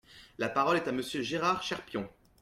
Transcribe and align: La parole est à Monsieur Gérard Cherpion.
La 0.39 0.49
parole 0.49 0.77
est 0.77 0.87
à 0.87 0.91
Monsieur 0.91 1.21
Gérard 1.21 1.61
Cherpion. 1.61 2.09